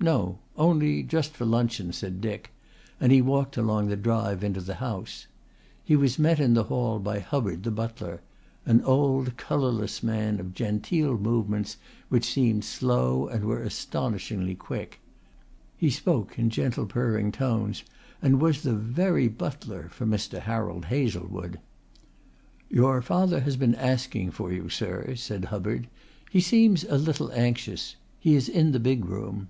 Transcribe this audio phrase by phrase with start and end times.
[0.00, 0.40] "No.
[0.58, 2.50] Only just for luncheon," said Dick,
[3.00, 5.26] and he walked along the drive into the house.
[5.82, 8.20] He was met in the hall by Hubbard the butler,
[8.66, 11.78] an old colourless man of genteel movements
[12.10, 15.00] which seemed slow and were astonishingly quick.
[15.74, 17.82] He spoke in gentle purring tones
[18.20, 20.38] and was the very butler for Mr.
[20.40, 21.58] Harold Hazlewood.
[22.68, 25.86] "Your father has been asking for you, sir," said Hubbard.
[26.30, 27.96] "He seems a little anxious.
[28.20, 29.48] He is in the big room."